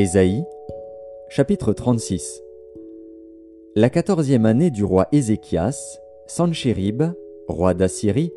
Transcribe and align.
Ésaïe, 0.00 0.46
chapitre 1.28 1.74
36 1.74 2.42
La 3.76 3.90
quatorzième 3.90 4.46
année 4.46 4.70
du 4.70 4.82
roi 4.82 5.06
Ézéchias, 5.12 5.98
Sanchérib, 6.26 7.02
roi 7.48 7.74
d'Assyrie, 7.74 8.32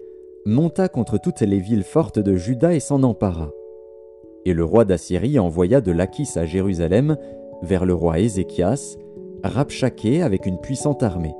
monta 0.45 0.89
contre 0.89 1.18
toutes 1.18 1.39
les 1.39 1.59
villes 1.59 1.86
fortes 1.86 2.20
de 2.20 2.36
Juda 2.36 2.73
et 2.73 2.81
s'en 2.81 3.02
empara. 3.04 3.49
Et 4.44 4.54
le 4.54 4.66
roi 4.66 4.84
d'Assyrie 4.84 5.40
envoya 5.40 5.80
de 5.80 5.94
Lachis 5.94 6.38
à 6.38 6.45
Jérusalem, 6.45 7.16
vers 7.62 7.85
le 7.85 7.93
roi 7.93 8.20
Ézéchias, 8.20 8.98
Rabchaké 9.45 10.21
avec 10.21 10.45
une 10.45 10.59
puissante 10.59 11.02
armée. 11.02 11.34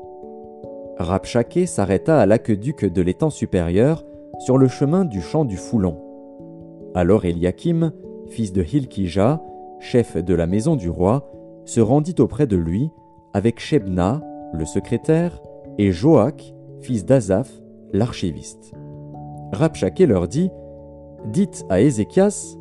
Rabchaké 1.00 1.66
s'arrêta 1.66 2.22
à 2.22 2.26
l'aqueduc 2.26 2.86
de 2.86 3.02
l'étang 3.02 3.30
supérieur, 3.30 4.06
sur 4.40 4.58
le 4.58 4.70
chemin 4.70 5.04
du 5.04 5.22
champ 5.22 5.44
du 5.44 5.58
Foulon. 5.58 5.98
Alors 6.96 7.26
Eliakim, 7.26 7.92
fils 8.30 8.54
de 8.54 8.64
Hilkija, 8.64 9.42
chef 9.84 10.16
de 10.18 10.34
la 10.34 10.48
maison 10.48 10.76
du 10.76 10.90
roi, 10.90 11.30
se 11.66 11.82
rendit 11.82 12.16
auprès 12.20 12.48
de 12.48 12.56
lui 12.56 12.90
avec 13.34 13.60
Shebna, 13.60 14.22
le 14.54 14.66
secrétaire, 14.66 15.42
et 15.78 15.92
Joach, 15.92 16.54
fils 16.80 17.06
d'Azaph, 17.06 17.52
l'archiviste. 17.92 18.72
Rabchaké 19.52 20.06
leur 20.06 20.28
dit 20.28 20.50
Dites 21.26 21.66
à 21.70 21.82
Ézéchias 21.82 22.56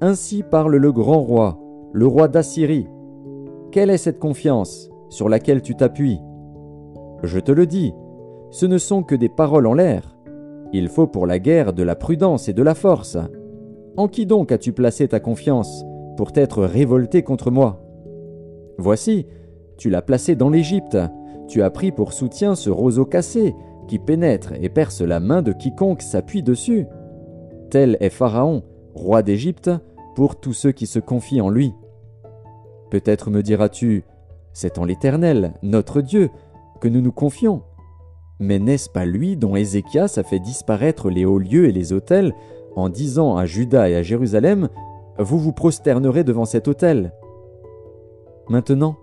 Ainsi 0.00 0.42
parle 0.42 0.76
le 0.76 0.92
grand 0.92 1.20
roi, 1.20 1.58
le 1.92 2.06
roi 2.06 2.26
d'Assyrie. 2.26 2.88
Quelle 3.70 3.90
est 3.90 3.98
cette 3.98 4.18
confiance 4.18 4.88
sur 5.10 5.28
laquelle 5.28 5.60
tu 5.60 5.74
t'appuies? 5.74 6.20
Je 7.22 7.38
te 7.38 7.52
le 7.52 7.66
dis, 7.66 7.92
ce 8.50 8.64
ne 8.64 8.78
sont 8.78 9.02
que 9.02 9.14
des 9.14 9.28
paroles 9.28 9.66
en 9.66 9.74
l'air. 9.74 10.16
Il 10.72 10.88
faut 10.88 11.06
pour 11.06 11.26
la 11.26 11.38
guerre 11.38 11.74
de 11.74 11.82
la 11.82 11.96
prudence 11.96 12.48
et 12.48 12.54
de 12.54 12.62
la 12.62 12.74
force. 12.74 13.18
En 13.96 14.08
qui 14.08 14.24
donc 14.26 14.52
as-tu 14.52 14.72
placé 14.72 15.08
ta 15.08 15.20
confiance? 15.20 15.84
Pour 16.16 16.32
t'être 16.32 16.64
révolté 16.64 17.22
contre 17.22 17.50
moi. 17.50 17.82
Voici, 18.78 19.26
tu 19.76 19.90
l'as 19.90 20.02
placé 20.02 20.34
dans 20.34 20.50
l'Égypte, 20.50 20.98
tu 21.48 21.62
as 21.62 21.70
pris 21.70 21.92
pour 21.92 22.12
soutien 22.12 22.54
ce 22.54 22.70
roseau 22.70 23.04
cassé 23.04 23.54
qui 23.88 23.98
pénètre 23.98 24.52
et 24.60 24.68
perce 24.68 25.00
la 25.00 25.20
main 25.20 25.42
de 25.42 25.52
quiconque 25.52 26.02
s'appuie 26.02 26.42
dessus. 26.42 26.86
Tel 27.70 27.96
est 28.00 28.10
Pharaon, 28.10 28.62
roi 28.94 29.22
d'Égypte, 29.22 29.70
pour 30.14 30.40
tous 30.40 30.52
ceux 30.52 30.72
qui 30.72 30.86
se 30.86 30.98
confient 30.98 31.40
en 31.40 31.50
lui. 31.50 31.72
Peut-être 32.90 33.30
me 33.30 33.42
diras-tu, 33.42 34.04
c'est 34.52 34.78
en 34.78 34.84
l'Éternel, 34.84 35.54
notre 35.62 36.00
Dieu, 36.00 36.30
que 36.80 36.88
nous 36.88 37.00
nous 37.00 37.12
confions. 37.12 37.62
Mais 38.38 38.58
n'est-ce 38.58 38.90
pas 38.90 39.04
lui 39.04 39.36
dont 39.36 39.56
Ézéchias 39.56 40.14
a 40.16 40.22
fait 40.22 40.38
disparaître 40.38 41.10
les 41.10 41.24
hauts 41.24 41.38
lieux 41.38 41.68
et 41.68 41.72
les 41.72 41.92
autels, 41.92 42.34
en 42.74 42.88
disant 42.88 43.36
à 43.36 43.46
Juda 43.46 43.88
et 43.88 43.96
à 43.96 44.02
Jérusalem 44.02 44.68
vous 45.18 45.38
vous 45.38 45.52
prosternerez 45.52 46.24
devant 46.24 46.44
cet 46.44 46.68
autel. 46.68 47.12
Maintenant, 48.48 48.96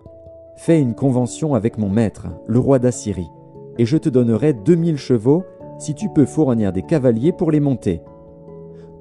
fais 0.58 0.80
une 0.80 0.96
convention 0.96 1.56
avec 1.56 1.78
mon 1.78 1.90
maître, 1.90 2.28
le 2.48 2.60
roi 2.60 2.80
d'Assyrie, 2.80 3.30
et 3.78 3.86
je 3.86 3.98
te 3.98 4.10
donnerai 4.10 4.54
deux 4.54 4.76
mille 4.76 4.98
chevaux 4.98 5.44
si 5.80 5.96
tu 5.96 6.10
peux 6.10 6.26
fournir 6.26 6.72
des 6.72 6.84
cavaliers 6.84 7.34
pour 7.34 7.52
les 7.52 7.60
monter. 7.60 8.02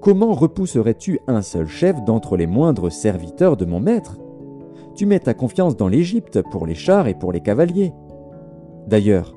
Comment 0.01 0.33
repousserais-tu 0.33 1.21
un 1.29 1.43
seul 1.43 1.69
chef 1.69 2.03
d'entre 2.05 2.37
les 2.37 2.47
moindres 2.47 2.91
serviteurs 2.91 3.57
de 3.57 3.65
mon 3.65 3.79
maître? 3.79 4.19
Tu 4.97 5.07
mets 5.07 5.21
ta 5.21 5.33
confiance 5.33 5.77
dans 5.77 5.89
l'Égypte 5.89 6.43
pour 6.51 6.67
les 6.67 6.75
chars 6.75 7.07
et 7.07 7.15
pour 7.15 7.33
les 7.33 7.41
cavaliers. 7.41 7.93
D'ailleurs, 8.89 9.37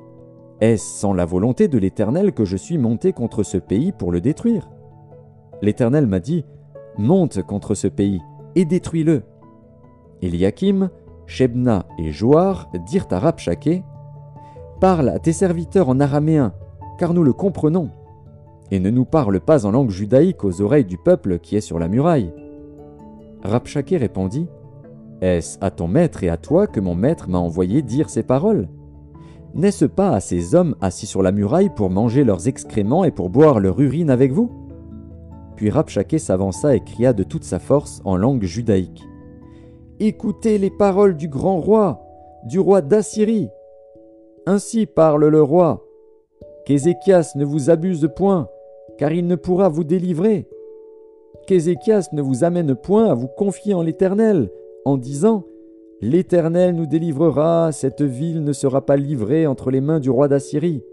est-ce 0.60 0.84
sans 0.84 1.12
la 1.12 1.24
volonté 1.24 1.68
de 1.68 1.78
l'Éternel 1.78 2.32
que 2.32 2.44
je 2.44 2.56
suis 2.56 2.78
monté 2.78 3.12
contre 3.12 3.42
ce 3.42 3.58
pays 3.58 3.92
pour 3.92 4.10
le 4.10 4.20
détruire? 4.20 4.70
L'Éternel 5.62 6.06
m'a 6.06 6.18
dit, 6.18 6.44
monte 6.98 7.42
contre 7.42 7.74
ce 7.74 7.88
pays 7.88 8.20
et 8.54 8.64
détruis-le. 8.64 9.22
Eliakim, 10.22 10.90
Shebna 11.26 11.86
et 11.98 12.12
Joar 12.12 12.70
dirent 12.86 13.08
à 13.10 13.18
Rabchaké 13.18 13.82
Parle 14.80 15.08
à 15.08 15.18
tes 15.18 15.32
serviteurs 15.32 15.88
en 15.88 16.00
araméen, 16.00 16.52
car 16.98 17.14
nous 17.14 17.22
le 17.22 17.32
comprenons, 17.32 17.90
et 18.70 18.80
ne 18.80 18.90
nous 18.90 19.04
parle 19.04 19.40
pas 19.40 19.66
en 19.66 19.70
langue 19.70 19.90
judaïque 19.90 20.44
aux 20.44 20.60
oreilles 20.60 20.84
du 20.84 20.98
peuple 20.98 21.38
qui 21.38 21.56
est 21.56 21.60
sur 21.60 21.78
la 21.78 21.88
muraille. 21.88 22.32
Rabchaké 23.42 23.96
répondit 23.96 24.48
Est-ce 25.20 25.58
à 25.60 25.70
ton 25.70 25.88
maître 25.88 26.24
et 26.24 26.28
à 26.28 26.36
toi 26.36 26.66
que 26.66 26.80
mon 26.80 26.94
maître 26.94 27.28
m'a 27.28 27.38
envoyé 27.38 27.82
dire 27.82 28.10
ces 28.10 28.22
paroles? 28.22 28.68
N'est-ce 29.54 29.86
pas 29.86 30.10
à 30.10 30.20
ces 30.20 30.54
hommes 30.54 30.76
assis 30.80 31.06
sur 31.06 31.22
la 31.22 31.32
muraille 31.32 31.70
pour 31.74 31.88
manger 31.88 32.24
leurs 32.24 32.48
excréments 32.48 33.04
et 33.04 33.10
pour 33.10 33.30
boire 33.30 33.60
leur 33.60 33.80
urine 33.80 34.10
avec 34.10 34.32
vous? 34.32 34.65
Puis 35.56 35.70
Rabchaké 35.70 36.18
s'avança 36.18 36.76
et 36.76 36.80
cria 36.80 37.12
de 37.12 37.22
toute 37.22 37.44
sa 37.44 37.58
force 37.58 38.00
en 38.04 38.16
langue 38.16 38.44
judaïque. 38.44 39.02
Écoutez 39.98 40.58
les 40.58 40.70
paroles 40.70 41.16
du 41.16 41.26
grand 41.28 41.58
roi, 41.58 42.02
du 42.44 42.60
roi 42.60 42.82
d'Assyrie. 42.82 43.48
Ainsi 44.46 44.86
parle 44.86 45.26
le 45.26 45.42
roi. 45.42 45.82
Qu'Ézéchias 46.66 47.32
ne 47.36 47.44
vous 47.44 47.70
abuse 47.70 48.08
point, 48.14 48.48
car 48.98 49.12
il 49.12 49.26
ne 49.26 49.36
pourra 49.36 49.68
vous 49.68 49.84
délivrer. 49.84 50.48
Qu'Ézéchias 51.46 52.08
ne 52.12 52.20
vous 52.20 52.44
amène 52.44 52.74
point 52.74 53.06
à 53.06 53.14
vous 53.14 53.28
confier 53.28 53.72
en 53.72 53.82
l'Éternel, 53.82 54.50
en 54.84 54.98
disant 54.98 55.44
L'Éternel 56.02 56.74
nous 56.74 56.86
délivrera, 56.86 57.72
cette 57.72 58.02
ville 58.02 58.44
ne 58.44 58.52
sera 58.52 58.84
pas 58.84 58.96
livrée 58.96 59.46
entre 59.46 59.70
les 59.70 59.80
mains 59.80 60.00
du 60.00 60.10
roi 60.10 60.28
d'Assyrie. 60.28 60.84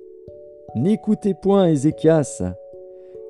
N'écoutez 0.76 1.34
point 1.34 1.68
Ézéchias, 1.68 2.42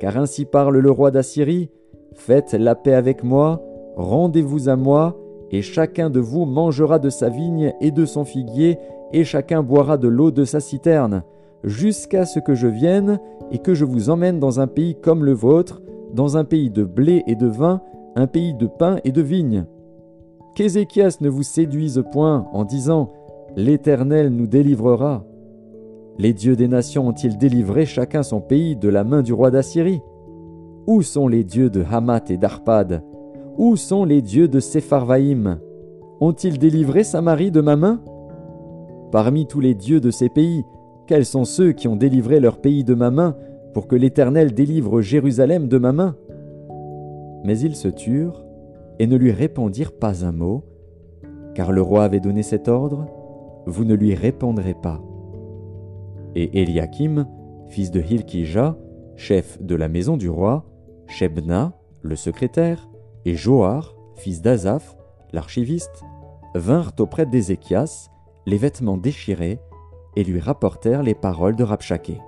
car 0.03 0.17
ainsi 0.17 0.43
parle 0.43 0.79
le 0.79 0.91
roi 0.91 1.11
d'Assyrie, 1.11 1.69
Faites 2.13 2.51
la 2.51 2.75
paix 2.75 2.93
avec 2.93 3.23
moi, 3.23 3.63
rendez-vous 3.95 4.67
à 4.67 4.75
moi, 4.75 5.17
et 5.49 5.61
chacun 5.61 6.09
de 6.09 6.19
vous 6.19 6.43
mangera 6.43 6.99
de 6.99 7.09
sa 7.09 7.29
vigne 7.29 7.73
et 7.79 7.89
de 7.89 8.03
son 8.03 8.25
figuier, 8.25 8.77
et 9.13 9.23
chacun 9.23 9.63
boira 9.63 9.95
de 9.95 10.09
l'eau 10.09 10.29
de 10.29 10.43
sa 10.43 10.59
citerne, 10.59 11.23
jusqu'à 11.63 12.25
ce 12.25 12.41
que 12.41 12.53
je 12.53 12.67
vienne 12.67 13.17
et 13.49 13.59
que 13.59 13.73
je 13.73 13.85
vous 13.85 14.09
emmène 14.09 14.41
dans 14.41 14.59
un 14.59 14.67
pays 14.67 14.95
comme 14.95 15.23
le 15.23 15.31
vôtre, 15.31 15.81
dans 16.13 16.35
un 16.35 16.43
pays 16.43 16.69
de 16.69 16.83
blé 16.83 17.23
et 17.25 17.35
de 17.35 17.47
vin, 17.47 17.79
un 18.17 18.27
pays 18.27 18.53
de 18.53 18.67
pain 18.67 18.97
et 19.05 19.13
de 19.13 19.21
vigne. 19.21 19.63
Qu'Ézéchias 20.53 21.19
ne 21.21 21.29
vous 21.29 21.43
séduise 21.43 22.03
point 22.11 22.45
en 22.51 22.65
disant 22.65 23.13
L'Éternel 23.55 24.31
nous 24.31 24.47
délivrera. 24.47 25.23
Les 26.19 26.33
dieux 26.33 26.55
des 26.55 26.67
nations 26.67 27.07
ont-ils 27.07 27.37
délivré 27.37 27.85
chacun 27.85 28.21
son 28.21 28.39
pays 28.39 28.75
de 28.75 28.87
la 28.87 29.03
main 29.03 29.23
du 29.23 29.33
roi 29.33 29.49
d'Assyrie? 29.49 30.01
Où 30.85 31.01
sont 31.01 31.27
les 31.27 31.43
dieux 31.43 31.71
de 31.71 31.83
Hamath 31.89 32.29
et 32.29 32.37
d'Arpad? 32.37 33.03
Où 33.57 33.75
sont 33.75 34.05
les 34.05 34.21
dieux 34.21 34.47
de 34.47 34.59
Sepharvaïm 34.59 35.59
Ont-ils 36.19 36.59
délivré 36.59 37.03
Samarie 37.03 37.49
de 37.49 37.61
ma 37.61 37.75
main? 37.75 37.99
Parmi 39.11 39.47
tous 39.47 39.59
les 39.59 39.73
dieux 39.73 39.99
de 39.99 40.11
ces 40.11 40.29
pays, 40.29 40.63
quels 41.07 41.25
sont 41.25 41.45
ceux 41.45 41.71
qui 41.71 41.87
ont 41.87 41.95
délivré 41.95 42.39
leur 42.39 42.59
pays 42.61 42.83
de 42.83 42.93
ma 42.93 43.09
main 43.09 43.35
pour 43.73 43.87
que 43.87 43.95
l'Éternel 43.95 44.53
délivre 44.53 45.01
Jérusalem 45.01 45.67
de 45.67 45.77
ma 45.79 45.93
main? 45.93 46.15
Mais 47.43 47.59
ils 47.59 47.75
se 47.75 47.87
turent 47.87 48.45
et 48.99 49.07
ne 49.07 49.17
lui 49.17 49.31
répondirent 49.31 49.93
pas 49.93 50.23
un 50.25 50.31
mot, 50.31 50.63
car 51.55 51.71
le 51.71 51.81
roi 51.81 52.03
avait 52.03 52.19
donné 52.19 52.43
cet 52.43 52.67
ordre, 52.67 53.07
vous 53.65 53.83
ne 53.83 53.95
lui 53.95 54.13
répondrez 54.13 54.75
pas 54.75 55.01
et 56.35 56.61
Eliakim, 56.61 57.27
fils 57.67 57.91
de 57.91 58.01
Hilkija, 58.01 58.77
chef 59.15 59.61
de 59.61 59.75
la 59.75 59.87
maison 59.87 60.17
du 60.17 60.29
roi, 60.29 60.65
Shebna, 61.07 61.73
le 62.01 62.15
secrétaire, 62.15 62.89
et 63.25 63.35
Joar, 63.35 63.95
fils 64.15 64.41
d'Azaph, 64.41 64.95
l'archiviste, 65.31 66.03
vinrent 66.55 66.93
auprès 66.99 67.25
d'Ézéchias, 67.25 68.09
les 68.45 68.57
vêtements 68.57 68.97
déchirés, 68.97 69.59
et 70.15 70.23
lui 70.23 70.39
rapportèrent 70.39 71.03
les 71.03 71.15
paroles 71.15 71.55
de 71.55 71.63
Rabchaké. 71.63 72.19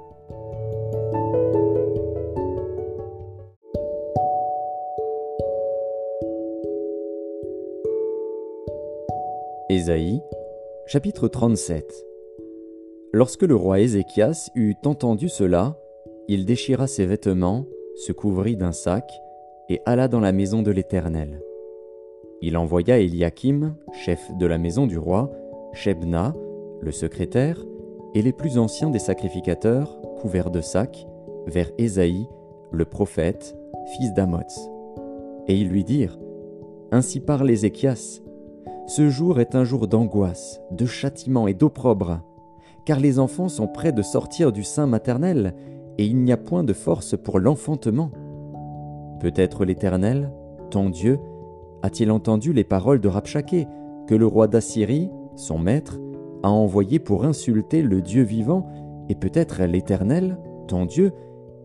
Ésaïe, 9.70 10.22
chapitre 10.86 11.28
37 11.28 12.05
Lorsque 13.18 13.44
le 13.44 13.56
roi 13.56 13.80
Ézéchias 13.80 14.52
eut 14.56 14.76
entendu 14.84 15.30
cela, 15.30 15.80
il 16.28 16.46
déchira 16.46 16.86
ses 16.86 17.06
vêtements, 17.06 17.66
se 17.96 18.12
couvrit 18.12 18.58
d'un 18.58 18.74
sac, 18.74 19.10
et 19.70 19.80
alla 19.86 20.10
dans 20.10 20.20
la 20.20 20.34
maison 20.34 20.62
de 20.62 20.70
l'Éternel. 20.70 21.42
Il 22.42 22.58
envoya 22.58 23.00
Eliakim, 23.00 23.78
chef 23.94 24.36
de 24.38 24.46
la 24.46 24.58
maison 24.58 24.86
du 24.86 24.98
roi, 24.98 25.32
Shebna, 25.72 26.36
le 26.82 26.92
secrétaire, 26.92 27.66
et 28.16 28.22
les 28.22 28.34
plus 28.34 28.58
anciens 28.58 28.90
des 28.90 29.00
sacrificateurs, 29.00 29.98
couverts 30.20 30.52
de 30.52 30.60
sacs, 30.60 31.08
vers 31.48 31.72
Ésaïe, 31.78 32.28
le 32.70 32.84
prophète, 32.84 33.56
fils 33.94 34.14
d'Amoz. 34.14 34.70
Et 35.48 35.56
ils 35.56 35.70
lui 35.70 35.86
dirent 35.86 36.20
Ainsi 36.92 37.22
parle 37.22 37.50
Ézéchias 37.50 38.20
Ce 38.88 39.10
jour 39.10 39.40
est 39.40 39.56
un 39.56 39.64
jour 39.64 39.88
d'angoisse, 39.88 40.60
de 40.72 40.86
châtiment 40.86 41.48
et 41.48 41.54
d'opprobre 41.54 42.20
car 42.86 43.00
les 43.00 43.20
enfants 43.20 43.50
sont 43.50 43.68
près 43.68 43.92
de 43.92 44.02
sortir 44.02 44.52
du 44.52 44.64
sein 44.64 44.86
maternel, 44.86 45.56
et 45.98 46.06
il 46.06 46.18
n'y 46.18 46.32
a 46.32 46.38
point 46.38 46.64
de 46.64 46.74
force 46.74 47.18
pour 47.18 47.40
l'enfantement. 47.40 48.12
Peut-être 49.20 49.66
l'Éternel, 49.66 50.32
ton 50.70 50.90
Dieu, 50.90 51.20
a-t-il 51.82 52.12
entendu 52.12 52.54
les 52.54 52.64
paroles 52.64 53.02
de 53.02 53.08
Rabshakeh, 53.08 53.68
que 54.08 54.16
le 54.16 54.28
roi 54.28 54.48
d'Assyrie, 54.48 55.10
son 55.36 55.58
maître, 55.58 56.00
a 56.44 56.50
envoyé 56.50 57.00
pour 57.00 57.26
insulter 57.26 57.82
le 57.82 58.02
Dieu 58.02 58.24
vivant, 58.24 58.68
et 59.10 59.16
peut-être 59.16 59.64
l'Éternel, 59.64 60.38
ton 60.68 60.86
Dieu, 60.86 61.12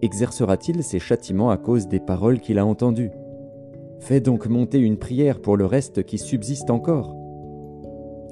exercera-t-il 0.03 0.83
ses 0.83 0.99
châtiments 0.99 1.51
à 1.51 1.59
cause 1.59 1.89
des 1.89 2.01
paroles 2.01 2.41
qu'il 2.41 2.59
a 2.59 2.65
entendues 2.65 3.11
Fais 3.99 4.21
donc 4.21 4.47
monter 4.47 4.79
une 4.79 4.97
prière 4.97 5.43
pour 5.43 5.59
le 5.59 5.67
reste 5.67 6.05
qui 6.05 6.17
subsiste 6.17 6.71
encore. 6.71 7.20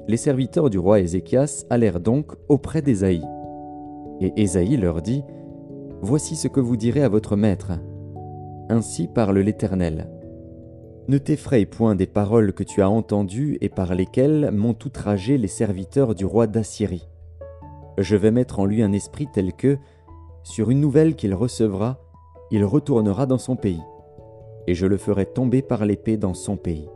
Les 0.09 0.17
serviteurs 0.17 0.71
du 0.71 0.79
roi 0.79 1.01
Ézéchias 1.01 1.67
allèrent 1.69 1.99
donc 1.99 2.31
auprès 2.47 2.81
d'Ésaïe. 2.81 3.23
Et 4.19 4.33
Ésaïe 4.41 4.75
leur 4.75 5.03
dit 5.03 5.23
Voici 6.01 6.35
ce 6.35 6.47
que 6.47 6.59
vous 6.59 6.77
direz 6.77 7.03
à 7.03 7.09
votre 7.09 7.35
maître. 7.35 7.73
Ainsi 8.69 9.07
parle 9.07 9.37
l'Éternel. 9.37 10.09
Ne 11.09 11.19
t'effraie 11.19 11.67
point 11.67 11.93
des 11.93 12.07
paroles 12.07 12.53
que 12.53 12.63
tu 12.63 12.81
as 12.81 12.89
entendues 12.89 13.59
et 13.61 13.69
par 13.69 13.93
lesquelles 13.93 14.49
m'ont 14.49 14.75
outragé 14.83 15.37
les 15.37 15.47
serviteurs 15.47 16.15
du 16.15 16.25
roi 16.25 16.47
d'Assyrie. 16.47 17.07
Je 17.99 18.15
vais 18.15 18.31
mettre 18.31 18.57
en 18.59 18.65
lui 18.65 18.81
un 18.81 18.93
esprit 18.93 19.27
tel 19.31 19.53
que, 19.53 19.77
sur 20.41 20.71
une 20.71 20.81
nouvelle 20.81 21.13
qu'il 21.13 21.35
recevra, 21.35 21.99
il 22.49 22.65
retournera 22.65 23.27
dans 23.27 23.37
son 23.37 23.55
pays, 23.55 23.83
et 24.65 24.73
je 24.73 24.87
le 24.87 24.97
ferai 24.97 25.27
tomber 25.27 25.61
par 25.61 25.85
l'épée 25.85 26.17
dans 26.17 26.33
son 26.33 26.57
pays. 26.57 26.89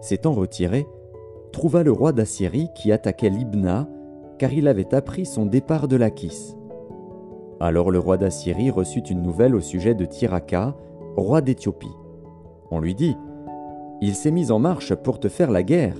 S'étant 0.00 0.32
retiré, 0.32 0.86
trouva 1.52 1.82
le 1.82 1.92
roi 1.92 2.12
d'Assyrie 2.12 2.68
qui 2.74 2.92
attaquait 2.92 3.30
Libna, 3.30 3.88
car 4.38 4.52
il 4.52 4.68
avait 4.68 4.94
appris 4.94 5.26
son 5.26 5.46
départ 5.46 5.88
de 5.88 5.96
Lachis. 5.96 6.54
Alors 7.60 7.90
le 7.90 7.98
roi 7.98 8.16
d'Assyrie 8.16 8.70
reçut 8.70 9.00
une 9.00 9.22
nouvelle 9.22 9.54
au 9.54 9.60
sujet 9.60 9.94
de 9.94 10.04
Tiraka, 10.04 10.76
roi 11.16 11.40
d'Éthiopie. 11.40 11.96
On 12.70 12.78
lui 12.80 12.94
dit 12.94 13.16
Il 14.00 14.14
s'est 14.14 14.30
mis 14.30 14.52
en 14.52 14.58
marche 14.58 14.94
pour 14.94 15.18
te 15.18 15.28
faire 15.28 15.50
la 15.50 15.62
guerre. 15.62 15.96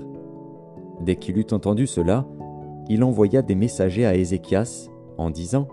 Dès 1.00 1.16
qu'il 1.16 1.38
eut 1.38 1.46
entendu 1.50 1.86
cela, 1.86 2.26
il 2.88 3.02
envoya 3.02 3.42
des 3.42 3.54
messagers 3.54 4.06
à 4.06 4.14
Ézéchias 4.14 4.88
en 5.16 5.30
disant 5.30 5.66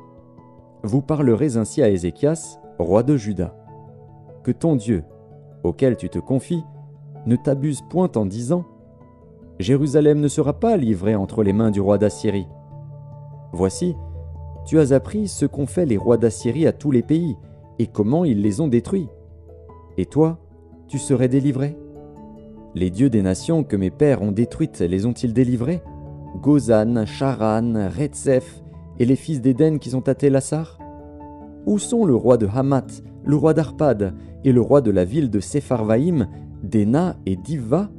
Vous 0.84 1.02
parlerez 1.02 1.58
ainsi 1.58 1.84
à 1.84 1.90
Ézéchias, 1.90 2.60
roi 2.80 3.04
de 3.04 3.16
Juda. 3.16 3.56
Que 4.44 4.52
ton 4.52 4.76
Dieu, 4.76 5.04
auquel 5.64 5.98
tu 5.98 6.10
te 6.10 6.20
confies, 6.20 6.64
ne 7.26 7.36
t'abuse 7.36 7.82
point 7.90 8.12
en 8.16 8.26
disant 8.26 8.66
Jérusalem 9.60 10.20
ne 10.20 10.28
sera 10.28 10.54
pas 10.54 10.78
livrée 10.78 11.16
entre 11.16 11.44
les 11.44 11.54
mains 11.54 11.72
du 11.72 11.80
roi 11.80 11.98
d'Assyrie. 11.98 12.48
Voici, 13.54 13.96
tu 14.66 14.80
as 14.80 14.92
appris 14.92 15.28
ce 15.28 15.46
qu'ont 15.46 15.66
fait 15.66 15.86
les 15.86 15.98
rois 15.98 16.18
d'Assyrie 16.18 16.68
à 16.68 16.74
tous 16.74 16.92
les 16.92 17.04
pays, 17.04 17.38
et 17.80 17.88
comment 17.88 18.26
ils 18.26 18.42
les 18.42 18.62
ont 18.62 18.68
détruits. 18.68 19.08
Et 19.98 20.06
toi, 20.06 20.40
tu 20.88 20.98
serais 20.98 21.30
délivré 21.30 21.78
Les 22.74 22.90
dieux 22.90 23.10
des 23.10 23.22
nations 23.22 23.64
que 23.64 23.76
mes 23.76 23.92
pères 23.92 24.22
ont 24.22 24.32
détruites 24.32 24.82
les 24.82 25.06
ont-ils 25.06 25.34
délivrés? 25.34 25.82
Gozan, 26.42 27.06
Charan, 27.06 27.90
Retzef, 27.98 28.62
et 29.00 29.06
les 29.06 29.16
fils 29.16 29.42
d'Éden 29.42 29.78
qui 29.80 29.90
sont 29.90 30.08
à 30.10 30.16
Télassar 30.16 30.80
Où 31.66 31.80
sont 31.80 32.06
le 32.06 32.16
roi 32.16 32.38
de 32.38 32.48
Hamath, 32.54 33.04
le 33.24 33.36
roi 33.36 33.54
d'Arpad, 33.54 34.14
et 34.44 34.52
le 34.52 34.62
roi 34.62 34.82
de 34.82 34.92
la 34.92 35.06
ville 35.06 35.30
de 35.30 35.40
Sepharvaïm, 35.40 36.28
d'Ena 36.66 37.16
et 37.26 37.36
d'Ivva 37.36 37.90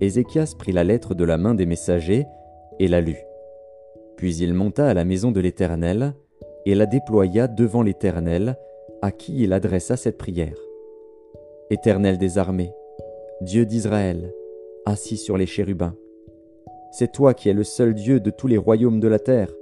Ézéchias 0.00 0.54
prit 0.56 0.72
la 0.72 0.84
lettre 0.84 1.14
de 1.14 1.24
la 1.24 1.38
main 1.38 1.54
des 1.54 1.66
messagers 1.66 2.26
et 2.78 2.88
la 2.88 3.00
lut. 3.00 3.24
Puis 4.16 4.36
il 4.36 4.54
monta 4.54 4.88
à 4.88 4.94
la 4.94 5.04
maison 5.04 5.32
de 5.32 5.40
l'Éternel 5.40 6.14
et 6.66 6.74
la 6.74 6.86
déploya 6.86 7.48
devant 7.48 7.82
l'Éternel, 7.82 8.56
à 9.02 9.10
qui 9.10 9.42
il 9.42 9.52
adressa 9.52 9.96
cette 9.96 10.18
prière. 10.18 10.56
Éternel 11.70 12.18
des 12.18 12.38
armées, 12.38 12.72
Dieu 13.40 13.64
d'Israël, 13.66 14.32
assis 14.84 15.16
sur 15.16 15.36
les 15.36 15.46
chérubins, 15.46 15.94
c'est 16.90 17.12
toi 17.12 17.34
qui 17.34 17.48
es 17.48 17.52
le 17.52 17.64
seul 17.64 17.94
Dieu 17.94 18.20
de 18.20 18.30
tous 18.30 18.46
les 18.46 18.56
royaumes 18.56 19.00
de 19.00 19.08
la 19.08 19.18
terre, 19.18 19.52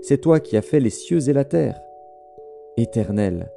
c'est 0.00 0.20
toi 0.20 0.40
qui 0.40 0.56
as 0.56 0.62
fait 0.62 0.80
les 0.80 0.90
cieux 0.90 1.28
et 1.28 1.32
la 1.32 1.44
terre. 1.44 1.80
Éternel, 2.76 3.50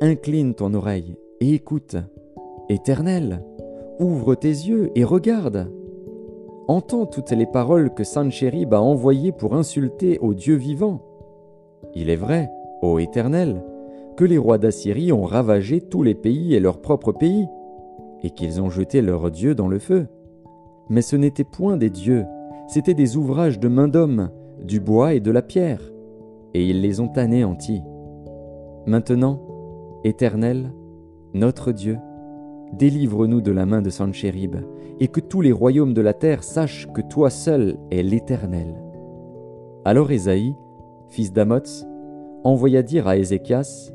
incline 0.00 0.54
ton 0.54 0.74
oreille 0.74 1.16
et 1.40 1.54
écoute. 1.54 1.96
Éternel, 2.70 3.42
ouvre 3.98 4.36
tes 4.36 4.46
yeux 4.46 4.92
et 4.94 5.02
regarde. 5.02 5.72
Entends 6.68 7.04
toutes 7.04 7.32
les 7.32 7.46
paroles 7.46 7.92
que 7.92 8.04
Sanchérib 8.04 8.72
a 8.74 8.80
envoyées 8.80 9.32
pour 9.32 9.56
insulter 9.56 10.20
au 10.20 10.34
Dieu 10.34 10.54
vivant. 10.54 11.00
Il 11.96 12.10
est 12.10 12.16
vrai, 12.16 12.48
ô 12.80 13.00
Éternel, 13.00 13.64
que 14.16 14.24
les 14.24 14.38
rois 14.38 14.58
d'Assyrie 14.58 15.10
ont 15.10 15.24
ravagé 15.24 15.80
tous 15.80 16.04
les 16.04 16.14
pays 16.14 16.54
et 16.54 16.60
leur 16.60 16.80
propre 16.80 17.10
pays, 17.10 17.48
et 18.22 18.30
qu'ils 18.30 18.62
ont 18.62 18.70
jeté 18.70 19.02
leurs 19.02 19.32
dieux 19.32 19.56
dans 19.56 19.66
le 19.66 19.80
feu. 19.80 20.06
Mais 20.88 21.02
ce 21.02 21.16
n'étaient 21.16 21.42
point 21.42 21.76
des 21.76 21.90
dieux, 21.90 22.24
c'étaient 22.68 22.94
des 22.94 23.16
ouvrages 23.16 23.58
de 23.58 23.66
main 23.66 23.88
d'homme, 23.88 24.30
du 24.62 24.78
bois 24.78 25.14
et 25.14 25.20
de 25.20 25.32
la 25.32 25.42
pierre, 25.42 25.82
et 26.54 26.64
ils 26.64 26.82
les 26.82 27.00
ont 27.00 27.10
anéantis. 27.16 27.82
Maintenant, 28.86 29.40
Éternel, 30.04 30.72
notre 31.34 31.72
Dieu, 31.72 31.98
délivre-nous 32.72 33.40
de 33.40 33.52
la 33.52 33.66
main 33.66 33.82
de 33.82 33.90
Sanchérib, 33.90 34.56
et 35.00 35.08
que 35.08 35.20
tous 35.20 35.40
les 35.40 35.52
royaumes 35.52 35.94
de 35.94 36.00
la 36.00 36.12
terre 36.12 36.44
sachent 36.44 36.86
que 36.92 37.00
toi 37.00 37.30
seul 37.30 37.76
es 37.90 38.02
l'Éternel. 38.02 38.74
Alors 39.84 40.10
Ésaïe, 40.10 40.54
fils 41.08 41.32
d'Amoz, 41.32 41.86
envoya 42.44 42.82
dire 42.82 43.08
à 43.08 43.16
Ézéchias, 43.16 43.92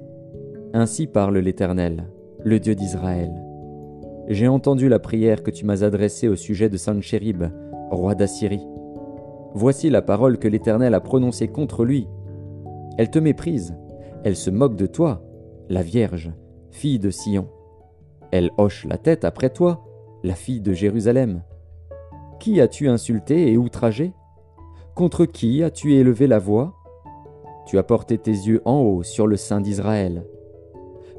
Ainsi 0.73 1.07
parle 1.07 1.37
l'Éternel, 1.37 2.05
le 2.43 2.59
Dieu 2.59 2.75
d'Israël. 2.75 3.31
J'ai 4.27 4.47
entendu 4.47 4.89
la 4.89 4.99
prière 4.99 5.43
que 5.43 5.51
tu 5.51 5.65
m'as 5.65 5.83
adressée 5.83 6.27
au 6.27 6.35
sujet 6.35 6.69
de 6.69 6.77
Sanchérib, 6.77 7.43
roi 7.91 8.15
d'Assyrie. 8.15 8.67
Voici 9.53 9.89
la 9.89 10.01
parole 10.01 10.37
que 10.37 10.47
l'Éternel 10.47 10.95
a 10.95 10.99
prononcée 10.99 11.47
contre 11.47 11.85
lui. 11.85 12.07
Elle 12.97 13.09
te 13.09 13.19
méprise, 13.19 13.75
elle 14.23 14.35
se 14.35 14.49
moque 14.49 14.75
de 14.75 14.87
toi, 14.87 15.21
la 15.69 15.81
Vierge, 15.81 16.31
fille 16.71 16.99
de 16.99 17.11
Sion. 17.11 17.47
Elle 18.31 18.51
hoche 18.57 18.85
la 18.85 18.97
tête 18.97 19.25
après 19.25 19.49
toi, 19.49 19.85
la 20.23 20.33
fille 20.33 20.61
de 20.61 20.73
Jérusalem. 20.73 21.43
Qui 22.39 22.61
as-tu 22.61 22.89
insulté 22.89 23.51
et 23.51 23.57
outragé? 23.57 24.13
Contre 24.93 25.25
qui 25.25 25.63
as-tu 25.63 25.93
élevé 25.93 26.27
la 26.27 26.39
voix? 26.39 26.73
Tu 27.65 27.77
as 27.77 27.83
porté 27.83 28.17
tes 28.17 28.31
yeux 28.31 28.61
en 28.65 28.81
haut 28.81 29.03
sur 29.03 29.27
le 29.27 29.37
sein 29.37 29.61
d'Israël. 29.61 30.25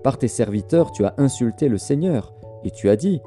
Par 0.02 0.18
tes 0.18 0.28
serviteurs 0.28 0.92
tu 0.92 1.04
as 1.04 1.14
insulté 1.18 1.68
le 1.68 1.78
Seigneur, 1.78 2.32
et 2.64 2.70
tu 2.70 2.88
as 2.88 2.96
dit 2.96 3.20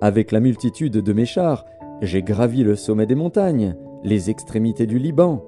Avec 0.00 0.32
la 0.32 0.40
multitude 0.40 0.92
de 0.92 1.12
mes 1.12 1.26
chars, 1.26 1.64
j'ai 2.00 2.22
gravi 2.22 2.62
le 2.62 2.76
sommet 2.76 3.06
des 3.06 3.14
montagnes, 3.14 3.76
les 4.04 4.30
extrémités 4.30 4.86
du 4.86 4.98
Liban. 4.98 5.44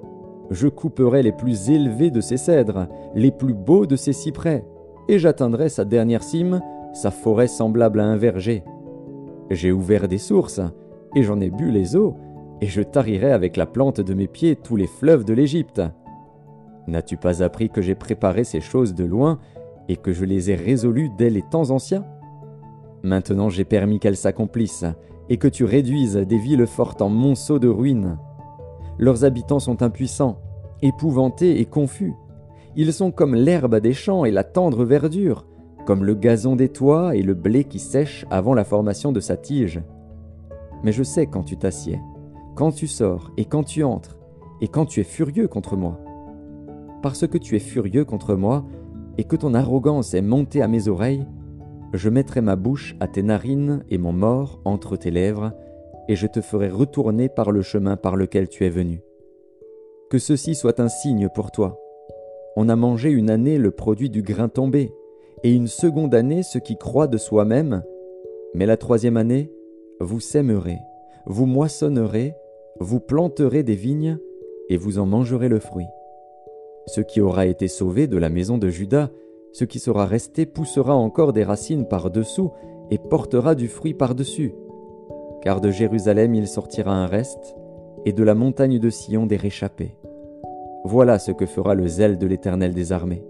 Je 0.49 0.67
couperai 0.67 1.23
les 1.23 1.31
plus 1.31 1.69
élevés 1.69 2.11
de 2.11 2.21
ses 2.21 2.37
cèdres, 2.37 2.87
les 3.15 3.31
plus 3.31 3.53
beaux 3.53 3.85
de 3.85 3.95
ses 3.95 4.13
cyprès, 4.13 4.65
et 5.07 5.19
j'atteindrai 5.19 5.69
sa 5.69 5.85
dernière 5.85 6.23
cime, 6.23 6.61
sa 6.97 7.11
forêt 7.11 7.47
semblable 7.47 7.99
à 7.99 8.05
un 8.05 8.17
verger. 8.17 8.63
J'ai 9.51 9.71
ouvert 9.71 10.07
des 10.07 10.17
sources, 10.17 10.61
et 11.15 11.21
j'en 11.21 11.39
ai 11.39 11.51
bu 11.51 11.69
les 11.69 11.95
eaux, 11.95 12.15
et 12.59 12.65
je 12.65 12.81
tarirai 12.81 13.31
avec 13.31 13.55
la 13.55 13.67
plante 13.67 14.01
de 14.01 14.13
mes 14.15 14.27
pieds 14.27 14.55
tous 14.55 14.75
les 14.75 14.87
fleuves 14.87 15.23
de 15.23 15.33
l'Égypte. 15.33 15.81
N'as-tu 16.87 17.15
pas 17.15 17.43
appris 17.43 17.69
que 17.69 17.83
j'ai 17.83 17.93
préparé 17.93 18.43
ces 18.43 18.61
choses 18.61 18.95
de 18.95 19.05
loin, 19.05 19.37
et 19.87 19.95
que 19.95 20.11
je 20.11 20.25
les 20.25 20.49
ai 20.49 20.55
résolues 20.55 21.11
dès 21.17 21.29
les 21.29 21.43
temps 21.43 21.69
anciens? 21.69 22.03
Maintenant 23.03 23.49
j'ai 23.49 23.63
permis 23.63 23.99
qu'elles 23.99 24.17
s'accomplissent, 24.17 24.85
et 25.29 25.37
que 25.37 25.47
tu 25.47 25.65
réduises 25.65 26.17
des 26.17 26.39
villes 26.39 26.65
fortes 26.65 27.03
en 27.03 27.09
monceaux 27.09 27.59
de 27.59 27.67
ruines. 27.67 28.17
Leurs 28.97 29.23
habitants 29.23 29.59
sont 29.59 29.83
impuissants, 29.83 30.39
épouvantés 30.81 31.59
et 31.61 31.65
confus. 31.65 32.15
Ils 32.75 32.91
sont 32.91 33.11
comme 33.11 33.35
l'herbe 33.35 33.79
des 33.79 33.93
champs 33.93 34.25
et 34.25 34.31
la 34.31 34.43
tendre 34.43 34.83
verdure, 34.83 35.45
comme 35.87 36.03
le 36.03 36.15
gazon 36.15 36.57
des 36.57 36.67
toits 36.67 37.15
et 37.15 37.21
le 37.21 37.33
blé 37.33 37.63
qui 37.63 37.79
sèche 37.79 38.25
avant 38.29 38.53
la 38.53 38.65
formation 38.65 39.13
de 39.13 39.21
sa 39.21 39.37
tige. 39.37 39.81
Mais 40.83 40.91
je 40.91 41.01
sais 41.01 41.27
quand 41.27 41.43
tu 41.43 41.55
t'assieds, 41.55 42.01
quand 42.55 42.73
tu 42.73 42.87
sors 42.87 43.31
et 43.37 43.45
quand 43.45 43.63
tu 43.63 43.85
entres, 43.85 44.19
et 44.59 44.67
quand 44.67 44.85
tu 44.85 44.99
es 44.99 45.05
furieux 45.05 45.47
contre 45.47 45.77
moi. 45.77 45.97
Parce 47.01 47.25
que 47.25 47.37
tu 47.37 47.55
es 47.55 47.59
furieux 47.59 48.03
contre 48.03 48.35
moi, 48.35 48.65
et 49.17 49.23
que 49.23 49.37
ton 49.37 49.53
arrogance 49.53 50.13
est 50.13 50.21
montée 50.21 50.61
à 50.61 50.67
mes 50.67 50.89
oreilles, 50.89 51.25
je 51.93 52.09
mettrai 52.09 52.41
ma 52.41 52.57
bouche 52.57 52.97
à 52.99 53.07
tes 53.07 53.23
narines 53.23 53.85
et 53.89 53.97
mon 53.97 54.11
mort 54.11 54.59
entre 54.65 54.97
tes 54.97 55.09
lèvres, 55.09 55.53
et 56.09 56.17
je 56.17 56.27
te 56.27 56.41
ferai 56.41 56.67
retourner 56.67 57.29
par 57.29 57.53
le 57.53 57.61
chemin 57.61 57.95
par 57.95 58.17
lequel 58.17 58.49
tu 58.49 58.65
es 58.65 58.69
venu. 58.69 58.99
Que 60.09 60.19
ceci 60.19 60.53
soit 60.53 60.81
un 60.81 60.89
signe 60.89 61.29
pour 61.29 61.51
toi. 61.51 61.79
On 62.57 62.67
a 62.67 62.75
mangé 62.75 63.09
une 63.09 63.29
année 63.29 63.57
le 63.57 63.71
produit 63.71 64.09
du 64.09 64.21
grain 64.21 64.49
tombé, 64.49 64.91
et 65.43 65.53
une 65.53 65.67
seconde 65.67 66.15
année 66.15 66.43
ce 66.43 66.57
qui 66.57 66.77
croît 66.77 67.07
de 67.07 67.17
soi-même, 67.17 67.83
mais 68.53 68.65
la 68.65 68.77
troisième 68.77 69.17
année, 69.17 69.51
vous 69.99 70.19
sèmerez, 70.19 70.79
vous 71.25 71.45
moissonnerez, 71.45 72.35
vous 72.79 72.99
planterez 72.99 73.63
des 73.63 73.75
vignes, 73.75 74.17
et 74.69 74.77
vous 74.77 74.99
en 74.99 75.05
mangerez 75.05 75.47
le 75.47 75.59
fruit. 75.59 75.87
Ce 76.87 77.01
qui 77.01 77.21
aura 77.21 77.45
été 77.45 77.67
sauvé 77.67 78.07
de 78.07 78.17
la 78.17 78.29
maison 78.29 78.57
de 78.57 78.69
Judas 78.69 79.09
ce 79.57 79.65
qui 79.65 79.79
sera 79.79 80.05
resté 80.05 80.45
poussera 80.45 80.95
encore 80.95 81.33
des 81.33 81.43
racines 81.43 81.87
par-dessous 81.87 82.51
et 82.91 82.99
portera 82.99 83.55
du 83.55 83.67
fruit 83.67 83.95
par-dessus. 83.95 84.53
Car 85.41 85.61
de 85.61 85.71
Jérusalem 85.71 86.35
il 86.35 86.47
sortira 86.47 86.93
un 86.93 87.07
reste, 87.07 87.55
et 88.05 88.13
de 88.13 88.23
la 88.23 88.35
montagne 88.35 88.77
de 88.77 88.89
Sion 88.91 89.25
des 89.25 89.35
réchappés. 89.35 89.95
Voilà 90.85 91.17
ce 91.17 91.31
que 91.31 91.47
fera 91.47 91.73
le 91.73 91.87
zèle 91.87 92.19
de 92.19 92.27
l'Éternel 92.27 92.75
des 92.75 92.91
armées. 92.91 93.23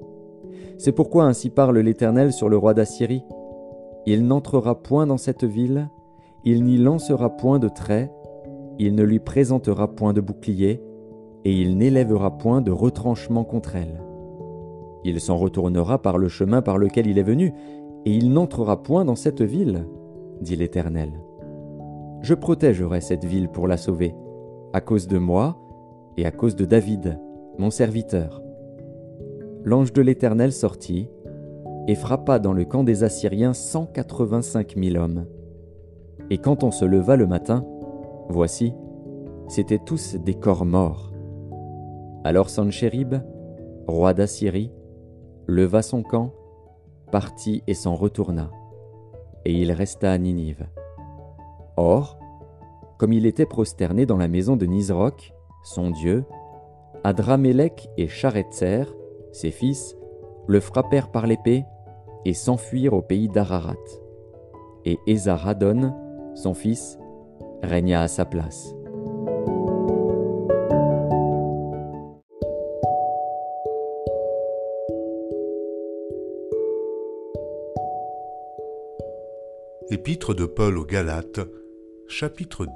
C'est 0.77 0.91
pourquoi 0.91 1.25
ainsi 1.25 1.49
parle 1.49 1.79
l'Éternel 1.79 2.31
sur 2.31 2.49
le 2.49 2.57
roi 2.57 2.73
d'Assyrie. 2.73 3.23
Il 4.05 4.27
n'entrera 4.27 4.81
point 4.81 5.07
dans 5.07 5.17
cette 5.17 5.43
ville, 5.43 5.89
il 6.43 6.63
n'y 6.63 6.77
lancera 6.77 7.35
point 7.35 7.59
de 7.59 7.67
trait, 7.67 8.11
il 8.79 8.95
ne 8.95 9.03
lui 9.03 9.19
présentera 9.19 9.87
point 9.87 10.13
de 10.13 10.21
bouclier, 10.21 10.81
et 11.45 11.51
il 11.51 11.77
n'élèvera 11.77 12.37
point 12.37 12.61
de 12.61 12.71
retranchement 12.71 13.43
contre 13.43 13.75
elle. 13.75 14.03
Il 15.03 15.19
s'en 15.19 15.37
retournera 15.37 16.01
par 16.01 16.17
le 16.17 16.27
chemin 16.27 16.61
par 16.61 16.77
lequel 16.77 17.07
il 17.07 17.17
est 17.17 17.23
venu, 17.23 17.53
et 18.05 18.11
il 18.11 18.31
n'entrera 18.31 18.83
point 18.83 19.03
dans 19.03 19.15
cette 19.15 19.41
ville, 19.41 19.87
dit 20.41 20.55
l'Éternel. 20.55 21.11
Je 22.21 22.33
protégerai 22.33 23.01
cette 23.01 23.25
ville 23.25 23.49
pour 23.49 23.67
la 23.67 23.77
sauver, 23.77 24.15
à 24.73 24.81
cause 24.81 25.07
de 25.07 25.17
moi 25.17 25.57
et 26.17 26.25
à 26.25 26.31
cause 26.31 26.55
de 26.55 26.65
David, 26.65 27.19
mon 27.57 27.71
serviteur. 27.71 28.41
L'ange 29.67 29.91
de 29.91 30.01
l'Éternel 30.01 30.53
sortit 30.53 31.09
et 31.89 31.95
frappa 31.95 32.39
dans 32.39 32.53
le 32.53 32.63
camp 32.63 32.85
des 32.85 33.03
Assyriens 33.03 33.51
cent 33.51 33.85
quatre-vingt-cinq 33.85 34.77
mille 34.77 34.97
hommes. 34.97 35.25
Et 36.29 36.37
quand 36.37 36.63
on 36.63 36.71
se 36.71 36.85
leva 36.85 37.17
le 37.17 37.27
matin, 37.27 37.67
voici, 38.29 38.73
c'étaient 39.49 39.81
tous 39.85 40.15
des 40.15 40.35
corps 40.35 40.63
morts. 40.63 41.11
Alors 42.23 42.49
Sanchérib, 42.49 43.15
roi 43.87 44.13
d'Assyrie, 44.13 44.71
leva 45.47 45.81
son 45.81 46.01
camp, 46.01 46.31
partit 47.11 47.61
et 47.67 47.73
s'en 47.73 47.95
retourna, 47.95 48.51
et 49.43 49.51
il 49.51 49.73
resta 49.73 50.13
à 50.13 50.17
Ninive. 50.17 50.65
Or, 51.75 52.17
comme 52.97 53.11
il 53.11 53.25
était 53.25 53.45
prosterné 53.45 54.05
dans 54.05 54.15
la 54.15 54.29
maison 54.29 54.55
de 54.55 54.65
Nisroch, 54.65 55.33
son 55.61 55.91
dieu, 55.91 56.23
Adramélec 57.03 57.89
et 57.97 58.07
Charetzer, 58.07 58.85
ses 59.37 59.51
fils, 59.51 59.95
le 60.47 60.59
frappèrent 60.59 61.11
par 61.11 61.27
l'épée 61.27 61.63
et 62.25 62.33
s'enfuirent 62.33 62.93
au 62.93 63.03
pays 63.03 63.29
d'Ararat. 63.29 63.75
Et 64.83 64.97
Esaradon, 65.05 65.93
son 66.33 66.55
fils, 66.55 66.97
régna 67.61 68.01
à 68.01 68.07
sa 68.07 68.25
place. 68.25 68.73
Épître 79.89 80.33
de 80.33 80.45
Paul 80.45 80.77
aux 80.77 80.85
Galates, 80.85 81.39
chapitre 82.07 82.65
2 82.65 82.71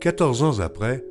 Quatorze 0.00 0.42
ans 0.42 0.60
après, 0.60 1.04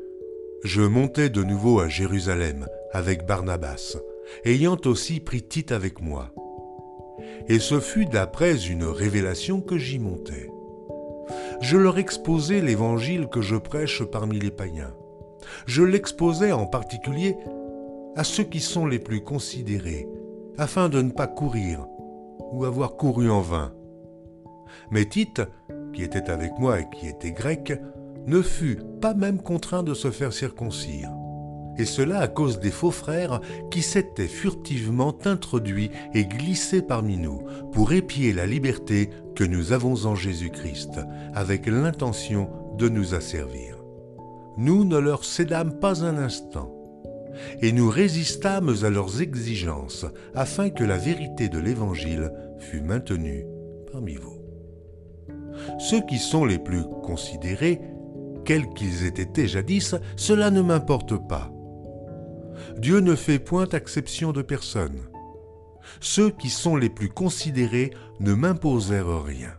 je 0.64 0.82
montai 0.82 1.30
de 1.30 1.44
nouveau 1.44 1.80
à 1.80 1.88
Jérusalem 1.88 2.66
avec 2.92 3.26
Barnabas, 3.26 3.98
ayant 4.46 4.78
aussi 4.86 5.20
pris 5.20 5.44
Tite 5.44 5.72
avec 5.72 6.02
moi. 6.02 6.32
Et 7.48 7.60
ce 7.60 7.80
fut 7.80 8.06
d'après 8.06 8.56
une 8.68 8.86
révélation 8.86 9.62
que 9.62 9.78
j'y 9.78 10.00
montai. 10.00 10.50
Je 11.62 11.78
leur 11.78 11.98
exposai 11.98 12.62
l'évangile 12.62 13.28
que 13.28 13.42
je 13.42 13.56
prêche 13.56 14.04
parmi 14.04 14.40
les 14.40 14.52
païens. 14.52 14.94
Je 15.66 15.84
l'exposai 15.84 16.52
en 16.52 16.66
particulier 16.66 17.36
à 18.16 18.24
ceux 18.24 18.44
qui 18.44 18.60
sont 18.60 18.86
les 18.86 19.00
plus 19.00 19.22
considérés, 19.24 20.08
afin 20.58 20.90
de 20.90 21.02
ne 21.02 21.12
pas 21.12 21.28
courir 21.28 21.86
ou 22.52 22.66
avoir 22.66 22.98
couru 22.98 23.30
en 23.30 23.42
vain. 23.42 23.74
Mais 24.92 25.06
Tite, 25.06 25.42
qui 25.94 26.04
était 26.04 26.30
avec 26.30 26.58
moi 26.60 26.80
et 26.80 26.90
qui 26.90 27.08
était 27.08 27.32
grec, 27.32 27.74
ne 28.26 28.42
fut 28.42 28.80
pas 29.02 29.14
même 29.14 29.42
contraint 29.42 29.84
de 29.84 29.94
se 29.94 30.12
faire 30.12 30.34
circoncire. 30.34 31.10
Et 31.80 31.86
cela 31.86 32.20
à 32.20 32.28
cause 32.28 32.60
des 32.60 32.72
faux 32.72 32.92
frères 32.92 33.40
qui 33.72 33.82
s'étaient 33.82 34.28
furtivement 34.28 35.16
introduits 35.24 35.92
et 36.14 36.26
glissés 36.26 36.82
parmi 36.82 37.16
nous 37.16 37.42
pour 37.72 37.94
épier 37.94 38.34
la 38.34 38.46
liberté 38.46 39.10
que 39.34 39.46
nous 39.46 39.72
avons 39.72 40.06
en 40.06 40.14
Jésus-Christ, 40.14 41.00
avec 41.34 41.68
l'intention 41.68 42.50
de 42.78 42.90
nous 42.90 43.16
asservir. 43.16 43.78
Nous 44.58 44.84
ne 44.84 44.98
leur 44.98 45.24
cédâmes 45.24 45.80
pas 45.80 46.04
un 46.04 46.18
instant, 46.18 46.76
et 47.62 47.72
nous 47.72 47.90
résistâmes 47.90 48.76
à 48.84 48.90
leurs 48.90 49.22
exigences 49.22 50.06
afin 50.36 50.70
que 50.70 50.84
la 50.84 50.98
vérité 50.98 51.48
de 51.48 51.60
l'Évangile 51.60 52.34
fût 52.58 52.82
maintenue 52.82 53.46
parmi 53.90 54.16
vous. 54.16 54.38
Ceux 55.78 56.02
qui 56.02 56.18
sont 56.18 56.44
les 56.44 56.60
plus 56.60 56.84
considérés, 57.04 57.80
quels 58.44 58.68
qu'ils 58.70 59.06
aient 59.06 59.22
été 59.22 59.48
jadis, 59.48 59.96
cela 60.18 60.52
ne 60.52 60.62
m'importe 60.62 61.16
pas. 61.30 61.54
Dieu 62.78 63.00
ne 63.00 63.16
fait 63.16 63.40
point 63.40 63.68
exception 63.70 64.32
de 64.32 64.42
personne. 64.42 65.02
Ceux 66.00 66.30
qui 66.30 66.50
sont 66.50 66.76
les 66.76 66.90
plus 66.90 67.10
considérés 67.10 67.92
ne 68.20 68.34
m'imposèrent 68.34 69.24
rien. 69.24 69.54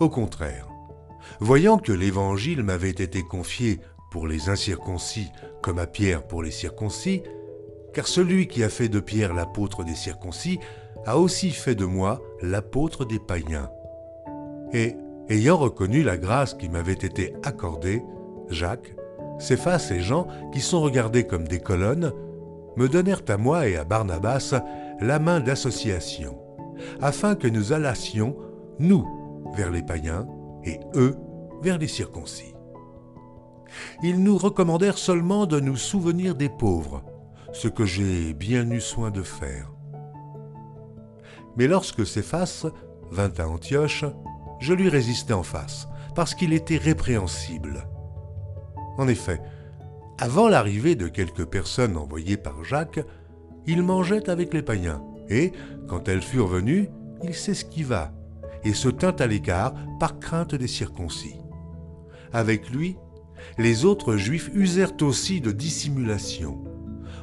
Au 0.00 0.08
contraire, 0.08 0.68
voyant 1.40 1.78
que 1.78 1.92
l'Évangile 1.92 2.62
m'avait 2.62 2.90
été 2.90 3.22
confié 3.22 3.80
pour 4.10 4.26
les 4.26 4.48
incirconcis 4.48 5.28
comme 5.62 5.78
à 5.78 5.86
Pierre 5.86 6.26
pour 6.26 6.42
les 6.42 6.50
circoncis, 6.50 7.22
car 7.92 8.06
celui 8.06 8.46
qui 8.46 8.62
a 8.62 8.68
fait 8.68 8.88
de 8.88 9.00
Pierre 9.00 9.34
l'apôtre 9.34 9.84
des 9.84 9.94
circoncis 9.94 10.58
a 11.04 11.18
aussi 11.18 11.50
fait 11.50 11.74
de 11.74 11.84
moi 11.84 12.22
l'apôtre 12.42 13.04
des 13.04 13.18
païens. 13.18 13.70
Et, 14.72 14.94
ayant 15.28 15.56
reconnu 15.56 16.02
la 16.02 16.16
grâce 16.16 16.54
qui 16.54 16.68
m'avait 16.68 16.92
été 16.92 17.34
accordée, 17.42 18.02
Jacques, 18.50 18.94
Céphas 19.38 19.88
et 19.90 20.00
Jean, 20.00 20.26
qui 20.52 20.60
sont 20.60 20.80
regardés 20.80 21.24
comme 21.24 21.46
des 21.46 21.60
colonnes, 21.60 22.12
me 22.76 22.88
donnèrent 22.88 23.22
à 23.28 23.36
moi 23.36 23.68
et 23.68 23.76
à 23.76 23.84
Barnabas 23.84 24.54
la 25.00 25.18
main 25.18 25.40
d'association, 25.40 26.38
afin 27.00 27.34
que 27.34 27.48
nous 27.48 27.72
allassions, 27.72 28.36
nous, 28.78 29.06
vers 29.56 29.70
les 29.70 29.82
païens, 29.82 30.26
et 30.64 30.80
eux, 30.94 31.16
vers 31.62 31.78
les 31.78 31.88
circoncis. 31.88 32.54
Ils 34.02 34.22
nous 34.22 34.38
recommandèrent 34.38 34.98
seulement 34.98 35.46
de 35.46 35.60
nous 35.60 35.76
souvenir 35.76 36.34
des 36.34 36.48
pauvres, 36.48 37.02
ce 37.52 37.68
que 37.68 37.84
j'ai 37.84 38.34
bien 38.34 38.68
eu 38.70 38.80
soin 38.80 39.10
de 39.10 39.22
faire. 39.22 39.72
Mais 41.56 41.66
lorsque 41.66 42.06
Céphas 42.06 42.66
vint 43.10 43.32
à 43.38 43.46
Antioche, 43.46 44.04
je 44.60 44.74
lui 44.74 44.88
résistai 44.88 45.32
en 45.32 45.42
face, 45.42 45.88
parce 46.14 46.34
qu'il 46.34 46.52
était 46.52 46.76
répréhensible. 46.76 47.88
En 48.98 49.06
effet, 49.06 49.40
avant 50.18 50.48
l'arrivée 50.48 50.96
de 50.96 51.06
quelques 51.06 51.46
personnes 51.46 51.96
envoyées 51.96 52.36
par 52.36 52.64
Jacques, 52.64 53.00
il 53.66 53.82
mangeait 53.82 54.28
avec 54.28 54.52
les 54.52 54.62
païens, 54.62 55.02
et, 55.28 55.52
quand 55.86 56.08
elles 56.08 56.22
furent 56.22 56.48
venues, 56.48 56.90
il 57.22 57.34
s'esquiva, 57.34 58.12
et 58.64 58.74
se 58.74 58.88
tint 58.88 59.14
à 59.20 59.26
l'écart 59.28 59.74
par 60.00 60.18
crainte 60.18 60.56
des 60.56 60.66
circoncis. 60.66 61.36
Avec 62.32 62.70
lui, 62.70 62.96
les 63.56 63.84
autres 63.84 64.16
Juifs 64.16 64.50
usèrent 64.52 65.00
aussi 65.02 65.40
de 65.40 65.52
dissimulation, 65.52 66.58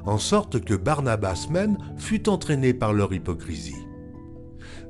en 0.05 0.17
sorte 0.17 0.63
que 0.63 0.75
Barnabas 0.75 1.48
même 1.50 1.77
fut 1.98 2.29
entraîné 2.29 2.74
par 2.74 2.94
leur 2.94 3.12
hypocrisie. 3.12 3.75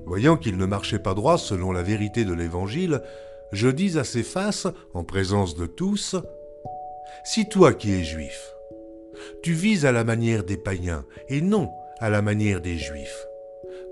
Voyant 0.06 0.38
qu'il 0.38 0.58
ne 0.58 0.66
marchait 0.66 1.00
pas 1.00 1.16
droit 1.16 1.40
selon 1.40 1.72
la 1.72 1.82
vérité 1.82 2.26
de 2.26 2.34
l'Évangile, 2.34 3.02
je 3.52 3.70
dis 3.70 3.98
à 3.98 4.04
ses 4.04 4.24
faces, 4.24 4.68
en 4.94 5.04
présence 5.04 5.56
de 5.56 5.66
tous, 5.66 6.16
Si 7.24 7.48
toi 7.48 7.74
qui 7.74 7.94
es 7.94 8.04
juif, 8.04 8.54
tu 9.42 9.54
vises 9.54 9.86
à 9.86 9.92
la 9.92 10.04
manière 10.04 10.44
des 10.44 10.58
païens 10.58 11.06
et 11.30 11.42
non 11.42 11.70
à 12.00 12.10
la 12.10 12.22
manière 12.22 12.62
des 12.62 12.78
juifs, 12.78 13.26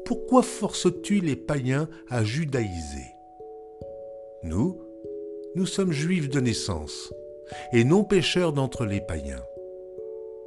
pourquoi 0.05 0.43
forces-tu 0.43 1.21
les 1.21 1.35
païens 1.35 1.87
à 2.09 2.23
judaïser? 2.23 3.07
Nous, 4.43 4.79
nous 5.55 5.65
sommes 5.65 5.93
juifs 5.93 6.29
de 6.29 6.39
naissance, 6.39 7.13
et 7.71 7.83
non 7.83 8.03
pécheurs 8.03 8.53
d'entre 8.53 8.85
les 8.85 9.01
païens. 9.01 9.43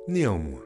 Néanmoins, 0.08 0.62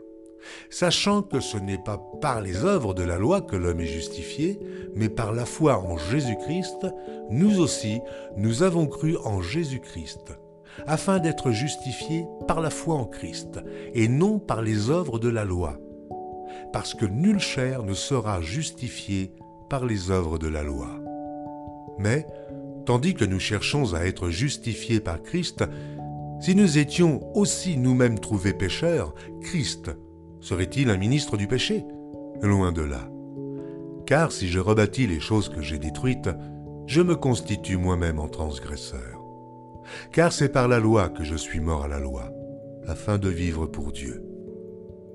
sachant 0.71 1.23
que 1.23 1.41
ce 1.41 1.57
n'est 1.57 1.83
pas 1.83 2.03
par 2.21 2.41
les 2.41 2.65
œuvres 2.65 2.95
de 2.95 3.03
la 3.03 3.19
loi 3.19 3.41
que 3.41 3.57
l'homme 3.57 3.81
est 3.81 3.87
justifié, 3.87 4.59
mais 4.95 5.09
par 5.09 5.33
la 5.33 5.47
foi 5.47 5.79
en 5.79 5.97
Jésus-Christ, 5.97 6.87
nous 7.31 7.61
aussi, 7.61 8.01
nous 8.37 8.63
avons 8.63 8.87
cru 8.87 9.17
en 9.19 9.41
Jésus-Christ, 9.41 10.33
afin 10.87 11.19
d'être 11.19 11.51
justifiés 11.51 12.27
par 12.47 12.61
la 12.61 12.71
foi 12.71 12.95
en 12.95 13.05
Christ, 13.05 13.61
et 13.95 14.09
non 14.09 14.39
par 14.39 14.63
les 14.63 14.91
œuvres 14.91 15.19
de 15.19 15.29
la 15.29 15.45
loi, 15.45 15.79
parce 16.73 16.95
que 16.95 17.07
nulle 17.07 17.41
chair 17.41 17.83
ne 17.83 17.95
sera 17.95 18.41
justifiée 18.41 19.33
par 19.69 19.85
les 19.85 20.11
œuvres 20.11 20.39
de 20.39 20.49
la 20.49 20.63
loi. 20.63 20.89
Mais, 21.99 22.27
tandis 22.87 23.15
que 23.15 23.25
nous 23.25 23.41
cherchons 23.41 23.95
à 23.95 24.05
être 24.05 24.31
justifiés 24.31 25.01
par 25.01 25.23
Christ, 25.23 25.65
si 26.41 26.55
nous 26.55 26.79
étions 26.79 27.21
aussi 27.37 27.77
nous-mêmes 27.77 28.19
trouvés 28.19 28.55
pécheurs, 28.55 29.15
Christ 29.43 29.91
serait-il 30.41 30.89
un 30.89 30.97
ministre 30.97 31.37
du 31.37 31.47
péché? 31.47 31.85
Loin 32.41 32.73
de 32.73 32.81
là. 32.81 33.11
Car 34.07 34.33
si 34.33 34.49
je 34.49 34.59
rebâtis 34.59 35.07
les 35.07 35.21
choses 35.21 35.51
que 35.51 35.61
j'ai 35.61 35.79
détruites, 35.79 36.31
je 36.87 37.03
me 37.03 37.15
constitue 37.15 37.77
moi-même 37.77 38.19
en 38.19 38.29
transgresseur. 38.29 39.20
Car 40.13 40.33
c'est 40.33 40.49
par 40.49 40.69
la 40.69 40.79
loi 40.79 41.09
que 41.09 41.25
je 41.25 41.37
suis 41.37 41.61
mort 41.61 41.85
à 41.85 41.89
la 41.89 41.99
loi, 41.99 42.33
afin 42.87 43.19
de 43.19 43.29
vivre 43.29 43.67
pour 43.67 43.93
Dieu. 43.93 44.23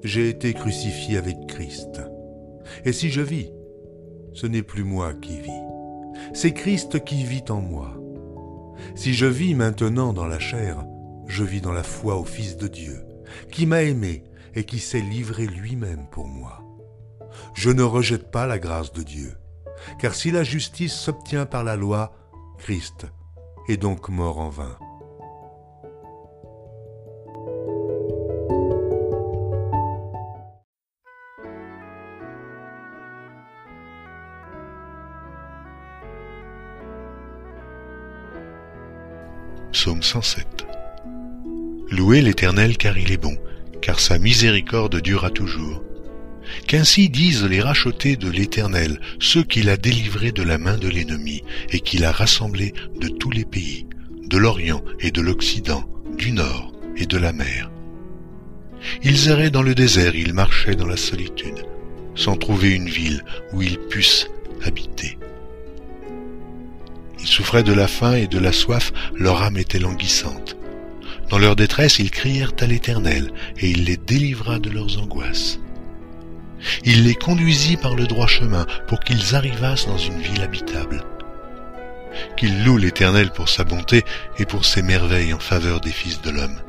J'ai 0.03 0.29
été 0.29 0.53
crucifié 0.53 1.17
avec 1.17 1.48
Christ. 1.48 2.01
Et 2.84 2.94
si 2.94 3.10
je 3.10 3.22
vis, 3.22 3.51
ce 4.34 4.48
n'est 4.48 4.63
plus 4.63 4.84
moi 4.84 5.13
qui 5.13 5.39
vis, 5.39 5.63
c'est 6.34 6.53
Christ 6.53 7.03
qui 7.03 7.24
vit 7.24 7.46
en 7.50 7.62
moi. 7.62 7.98
Si 8.96 9.13
je 9.13 9.25
vis 9.25 9.55
maintenant 9.55 10.13
dans 10.13 10.27
la 10.27 10.39
chair, 10.39 10.86
je 11.27 11.44
vis 11.44 11.62
dans 11.62 11.72
la 11.72 11.84
foi 11.84 12.17
au 12.17 12.24
Fils 12.24 12.58
de 12.58 12.67
Dieu, 12.67 13.03
qui 13.51 13.65
m'a 13.65 13.84
aimé 13.84 14.24
et 14.53 14.63
qui 14.63 14.79
s'est 14.79 15.01
livré 15.01 15.48
lui-même 15.48 16.08
pour 16.12 16.27
moi. 16.27 16.62
Je 17.53 17.70
ne 17.70 17.84
rejette 17.84 18.32
pas 18.32 18.48
la 18.48 18.60
grâce 18.60 18.91
de 18.94 19.03
Dieu, 19.03 19.34
car 20.00 20.15
si 20.15 20.32
la 20.32 20.44
justice 20.44 20.94
s'obtient 20.94 21.46
par 21.46 21.63
la 21.63 21.75
loi, 21.75 22.13
Christ 22.58 23.08
est 23.67 23.77
donc 23.77 24.10
mort 24.10 24.39
en 24.39 24.50
vain. 24.50 24.77
Psaume 39.72 40.01
107 40.01 40.65
Louez 41.91 42.22
l'Éternel 42.22 42.77
car 42.77 42.98
il 42.98 43.12
est 43.12 43.17
bon, 43.17 43.38
car 43.81 44.00
sa 44.00 44.17
miséricorde 44.17 45.01
durera 45.01 45.29
toujours. 45.29 45.85
Qu'ainsi 46.68 47.10
disent 47.10 47.44
les 47.44 47.62
rachetés 47.62 48.16
de 48.16 48.30
l'Éternel, 48.30 49.00
ceux 49.20 49.44
qu'il 49.44 49.70
a 49.70 49.78
délivrés 49.78 50.32
de 50.32 50.44
la 50.44 50.58
main 50.58 50.78
de 50.78 50.88
l'ennemi, 50.88 51.44
et 51.72 51.80
qu'il 51.80 52.06
a 52.06 52.12
rassemblés 52.12 52.74
de 53.00 53.08
tous 53.08 53.32
les 53.32 53.46
pays, 53.46 53.88
de 54.28 54.38
l'Orient 54.38 54.84
et 55.00 55.12
de 55.12 55.22
l'Occident, 55.22 55.88
du 56.18 56.32
Nord 56.32 56.72
et 56.98 57.06
de 57.06 57.18
la 57.18 57.34
mer. 57.34 57.72
Ils 59.04 59.30
erraient 59.30 59.50
dans 59.50 59.62
le 59.62 59.75
désert, 59.75 60.16
ils 60.16 60.34
marchaient 60.34 60.75
dans 60.75 60.88
la 60.88 60.98
solitude, 60.98 61.66
sans 62.16 62.38
trouver 62.38 62.72
une 62.72 62.90
ville 62.90 63.24
où 63.54 63.62
ils 63.62 63.80
puissent 63.80 64.28
habiter. 64.64 65.18
Ils 67.20 67.28
souffraient 67.28 67.64
de 67.64 67.74
la 67.74 67.88
faim 67.88 68.14
et 68.14 68.28
de 68.28 68.40
la 68.40 68.52
soif, 68.52 68.94
leur 69.16 69.42
âme 69.42 69.58
était 69.58 69.80
languissante. 69.80 70.58
Dans 71.30 71.40
leur 71.40 71.56
détresse, 71.56 71.98
ils 71.98 72.12
crièrent 72.12 72.54
à 72.60 72.68
l'Éternel, 72.68 73.32
et 73.58 73.70
il 73.72 73.86
les 73.86 73.98
délivra 73.98 74.60
de 74.60 74.70
leurs 74.70 75.02
angoisses. 75.02 75.60
Il 76.83 77.03
les 77.03 77.15
conduisit 77.15 77.77
par 77.77 77.95
le 77.95 78.07
droit 78.07 78.27
chemin 78.27 78.65
pour 78.88 79.00
qu'ils 79.00 79.35
arrivassent 79.35 79.88
dans 79.88 79.97
une 79.97 80.19
ville 80.19 80.41
habitable. 80.41 81.03
Qu'ils 82.38 82.63
louent 82.63 82.77
l'Éternel 82.77 83.31
pour 83.31 83.50
sa 83.50 83.63
bonté 83.63 84.03
et 84.39 84.45
pour 84.45 84.65
ses 84.65 84.81
merveilles 84.81 85.33
en 85.33 85.39
faveur 85.39 85.81
des 85.81 85.91
fils 85.91 86.21
de 86.21 86.29
l'homme. 86.29 86.59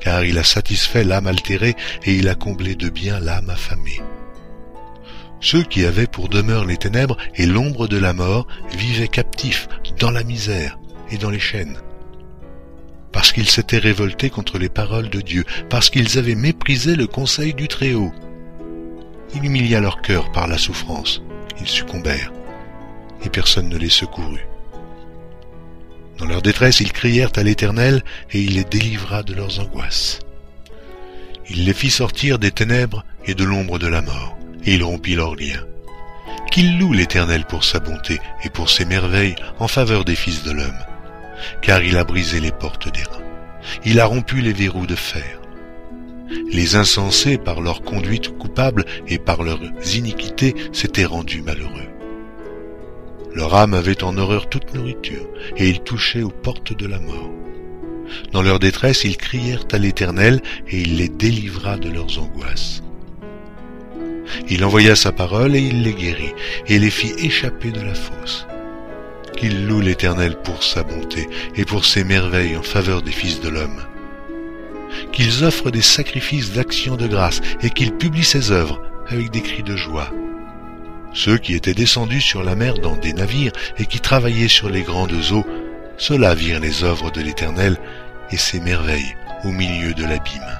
Car 0.00 0.24
il 0.24 0.38
a 0.38 0.44
satisfait 0.44 1.04
l'âme 1.04 1.26
altérée 1.26 1.76
et 2.04 2.14
il 2.14 2.28
a 2.28 2.34
comblé 2.34 2.74
de 2.74 2.88
bien 2.88 3.20
l'âme 3.20 3.50
affamée. 3.50 4.00
Ceux 5.40 5.64
qui 5.64 5.84
avaient 5.84 6.06
pour 6.06 6.28
demeure 6.28 6.64
les 6.64 6.76
ténèbres 6.76 7.16
et 7.34 7.46
l'ombre 7.46 7.88
de 7.88 7.98
la 7.98 8.12
mort 8.12 8.46
vivaient 8.78 9.08
captifs 9.08 9.68
dans 9.98 10.12
la 10.12 10.22
misère 10.22 10.78
et 11.10 11.18
dans 11.18 11.30
les 11.30 11.40
chaînes. 11.40 11.78
Parce 13.12 13.32
qu'ils 13.32 13.50
s'étaient 13.50 13.78
révoltés 13.78 14.30
contre 14.30 14.56
les 14.56 14.68
paroles 14.68 15.10
de 15.10 15.20
Dieu, 15.20 15.44
parce 15.68 15.90
qu'ils 15.90 16.16
avaient 16.16 16.36
méprisé 16.36 16.96
le 16.96 17.06
conseil 17.06 17.54
du 17.54 17.68
Très-Haut. 17.68 18.12
Il 19.34 19.44
humilia 19.44 19.80
leur 19.80 20.02
cœur 20.02 20.30
par 20.32 20.46
la 20.46 20.58
souffrance, 20.58 21.22
ils 21.60 21.68
succombèrent, 21.68 22.32
et 23.24 23.28
personne 23.28 23.68
ne 23.68 23.78
les 23.78 23.88
secourut. 23.88 24.46
Dans 26.18 26.26
leur 26.26 26.42
détresse, 26.42 26.80
ils 26.80 26.92
crièrent 26.92 27.32
à 27.36 27.42
l'Éternel, 27.42 28.04
et 28.30 28.40
il 28.40 28.54
les 28.54 28.64
délivra 28.64 29.22
de 29.22 29.34
leurs 29.34 29.60
angoisses. 29.60 30.18
Il 31.48 31.64
les 31.64 31.74
fit 31.74 31.90
sortir 31.90 32.38
des 32.38 32.50
ténèbres 32.50 33.04
et 33.26 33.34
de 33.34 33.44
l'ombre 33.44 33.78
de 33.78 33.86
la 33.86 34.02
mort 34.02 34.36
et 34.64 34.74
il 34.74 34.84
rompit 34.84 35.14
leurs 35.14 35.36
liens. 35.36 35.64
Qu'il 36.50 36.78
loue 36.78 36.92
l'Éternel 36.92 37.44
pour 37.44 37.64
sa 37.64 37.80
bonté 37.80 38.20
et 38.44 38.50
pour 38.50 38.70
ses 38.70 38.84
merveilles 38.84 39.36
en 39.58 39.68
faveur 39.68 40.04
des 40.04 40.14
fils 40.14 40.42
de 40.42 40.52
l'homme, 40.52 40.78
car 41.62 41.82
il 41.82 41.96
a 41.96 42.04
brisé 42.04 42.40
les 42.40 42.52
portes 42.52 42.92
des 42.92 43.02
reins, 43.02 43.24
il 43.84 44.00
a 44.00 44.06
rompu 44.06 44.40
les 44.40 44.52
verrous 44.52 44.86
de 44.86 44.94
fer. 44.94 45.40
Les 46.50 46.76
insensés, 46.76 47.38
par 47.38 47.60
leur 47.60 47.82
conduite 47.82 48.36
coupable 48.38 48.84
et 49.08 49.18
par 49.18 49.42
leurs 49.42 49.60
iniquités, 49.94 50.54
s'étaient 50.72 51.04
rendus 51.04 51.42
malheureux. 51.42 51.88
Leur 53.34 53.54
âme 53.54 53.74
avait 53.74 54.04
en 54.04 54.18
horreur 54.18 54.48
toute 54.48 54.74
nourriture, 54.74 55.26
et 55.56 55.68
ils 55.68 55.80
touchaient 55.80 56.22
aux 56.22 56.30
portes 56.30 56.76
de 56.76 56.86
la 56.86 56.98
mort. 56.98 57.30
Dans 58.32 58.42
leur 58.42 58.58
détresse, 58.58 59.04
ils 59.04 59.16
crièrent 59.16 59.64
à 59.72 59.78
l'Éternel, 59.78 60.42
et 60.68 60.80
il 60.80 60.98
les 60.98 61.08
délivra 61.08 61.78
de 61.78 61.88
leurs 61.88 62.18
angoisses. 62.18 62.82
Il 64.48 64.64
envoya 64.64 64.96
sa 64.96 65.12
parole 65.12 65.56
et 65.56 65.60
il 65.60 65.82
les 65.82 65.94
guérit, 65.94 66.34
et 66.66 66.78
les 66.78 66.90
fit 66.90 67.12
échapper 67.18 67.70
de 67.70 67.80
la 67.80 67.94
fosse. 67.94 68.46
Qu'il 69.36 69.66
loue 69.66 69.80
l'Éternel 69.80 70.36
pour 70.42 70.62
sa 70.62 70.82
bonté 70.82 71.26
et 71.56 71.64
pour 71.64 71.84
ses 71.84 72.04
merveilles 72.04 72.56
en 72.56 72.62
faveur 72.62 73.02
des 73.02 73.12
fils 73.12 73.40
de 73.40 73.48
l'homme. 73.48 73.82
Qu'ils 75.12 75.44
offrent 75.44 75.70
des 75.70 75.82
sacrifices 75.82 76.52
d'action 76.52 76.96
de 76.96 77.06
grâce 77.06 77.40
et 77.62 77.70
qu'ils 77.70 77.92
publient 77.92 78.24
ses 78.24 78.50
œuvres 78.50 78.80
avec 79.08 79.30
des 79.30 79.42
cris 79.42 79.62
de 79.62 79.76
joie. 79.76 80.10
Ceux 81.12 81.36
qui 81.36 81.54
étaient 81.54 81.74
descendus 81.74 82.22
sur 82.22 82.42
la 82.42 82.54
mer 82.54 82.74
dans 82.74 82.96
des 82.96 83.12
navires 83.12 83.52
et 83.78 83.86
qui 83.86 84.00
travaillaient 84.00 84.48
sur 84.48 84.70
les 84.70 84.82
grandes 84.82 85.32
eaux, 85.32 85.44
ceux-là 85.98 86.34
virent 86.34 86.60
les 86.60 86.84
œuvres 86.84 87.10
de 87.10 87.20
l'Éternel 87.20 87.76
et 88.30 88.38
ses 88.38 88.60
merveilles 88.60 89.14
au 89.44 89.50
milieu 89.50 89.92
de 89.92 90.04
l'abîme. 90.04 90.58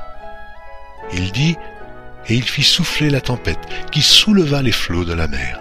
Il 1.14 1.32
dit, 1.32 1.56
et 2.28 2.34
il 2.34 2.44
fit 2.44 2.62
souffler 2.62 3.10
la 3.10 3.20
tempête 3.20 3.66
qui 3.90 4.02
souleva 4.02 4.62
les 4.62 4.72
flots 4.72 5.04
de 5.04 5.14
la 5.14 5.28
mer. 5.28 5.60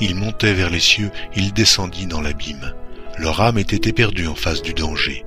Il 0.00 0.14
montait 0.14 0.54
vers 0.54 0.70
les 0.70 0.80
cieux, 0.80 1.10
il 1.34 1.52
descendit 1.52 2.06
dans 2.06 2.20
l'abîme. 2.20 2.74
Leur 3.18 3.40
âme 3.40 3.58
était 3.58 3.88
éperdue 3.88 4.26
en 4.26 4.34
face 4.34 4.62
du 4.62 4.74
danger. 4.74 5.24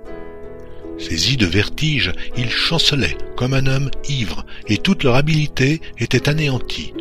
Saisis 0.99 1.37
de 1.37 1.45
vertige, 1.45 2.11
ils 2.37 2.49
chancelaient 2.49 3.17
comme 3.37 3.53
un 3.53 3.67
homme 3.67 3.89
ivre, 4.09 4.45
et 4.67 4.77
toute 4.77 5.03
leur 5.03 5.15
habileté 5.15 5.81
était 5.97 6.27
anéantie. 6.27 6.93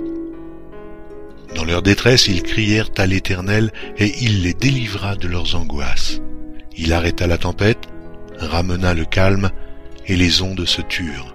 Dans 1.56 1.64
leur 1.64 1.82
détresse, 1.82 2.28
ils 2.28 2.42
crièrent 2.42 2.90
à 2.96 3.06
l'Éternel, 3.06 3.72
et 3.98 4.12
il 4.20 4.42
les 4.42 4.54
délivra 4.54 5.16
de 5.16 5.26
leurs 5.26 5.56
angoisses. 5.56 6.20
Il 6.76 6.92
arrêta 6.92 7.26
la 7.26 7.38
tempête, 7.38 7.88
ramena 8.38 8.94
le 8.94 9.04
calme, 9.04 9.50
et 10.06 10.16
les 10.16 10.42
ondes 10.42 10.64
se 10.64 10.80
turent. 10.82 11.34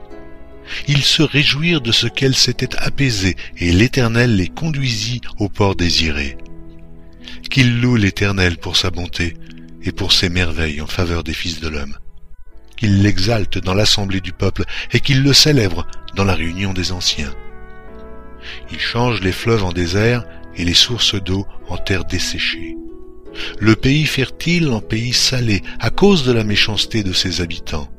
Ils 0.87 1.03
se 1.03 1.21
réjouirent 1.21 1.81
de 1.81 1.91
ce 1.91 2.07
qu'elle 2.07 2.35
s'était 2.35 2.75
apaisée, 2.77 3.35
et 3.57 3.73
l'Éternel 3.73 4.37
les 4.37 4.47
conduisit 4.47 5.21
au 5.39 5.49
port 5.49 5.75
désiré. 5.75 6.37
Qu'ils 7.49 7.81
louent 7.81 7.97
l'Éternel 7.97 8.57
pour 8.57 8.77
sa 8.77 8.89
bonté 8.89 9.35
et 9.83 9.91
pour 9.91 10.13
ses 10.13 10.29
merveilles 10.29 10.81
en 10.81 10.87
faveur 10.87 11.23
des 11.23 11.33
fils 11.33 11.59
de 11.59 11.67
l'homme. 11.67 11.97
Qu'ils 12.83 13.01
l'exaltent 13.01 13.59
dans 13.59 13.73
l'assemblée 13.73 14.19
du 14.19 14.33
peuple 14.33 14.65
et 14.91 14.99
qu'ils 14.99 15.23
le 15.23 15.31
célèbrent 15.31 15.87
dans 16.17 16.25
la 16.25 16.35
réunion 16.35 16.73
des 16.73 16.91
anciens. 16.91 17.33
Il 18.73 18.79
change 18.81 19.21
les 19.21 19.31
fleuves 19.31 19.63
en 19.63 19.71
désert 19.71 20.25
et 20.57 20.65
les 20.65 20.73
sources 20.73 21.15
d'eau 21.15 21.47
en 21.69 21.77
terre 21.77 22.03
desséchée. 22.03 22.75
Le 23.57 23.77
pays 23.77 24.05
fertile 24.05 24.67
en 24.67 24.81
pays 24.81 25.13
salé 25.13 25.61
à 25.79 25.91
cause 25.91 26.25
de 26.25 26.33
la 26.33 26.43
méchanceté 26.43 27.03
de 27.03 27.13
ses 27.13 27.39
habitants. 27.39 27.89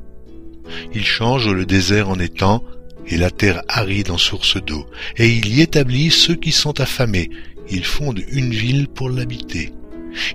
Il 0.93 1.03
change 1.03 1.49
le 1.49 1.65
désert 1.65 2.09
en 2.09 2.19
étang 2.19 2.63
et 3.07 3.17
la 3.17 3.31
terre 3.31 3.63
aride 3.67 4.11
en 4.11 4.19
source 4.19 4.63
d'eau, 4.63 4.85
et 5.17 5.27
il 5.35 5.47
y 5.47 5.61
établit 5.61 6.11
ceux 6.11 6.35
qui 6.35 6.51
sont 6.51 6.79
affamés. 6.79 7.31
Ils 7.71 7.85
fondent 7.85 8.21
une 8.29 8.51
ville 8.51 8.87
pour 8.87 9.09
l'habiter. 9.09 9.73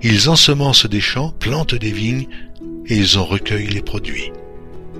Ils 0.03 0.29
ensemencent 0.29 0.87
des 0.87 0.99
champs, 0.99 1.31
plantent 1.39 1.75
des 1.75 1.93
vignes, 1.93 2.27
et 2.87 2.97
ils 2.97 3.17
en 3.17 3.23
recueillent 3.23 3.67
les 3.67 3.81
produits. 3.81 4.29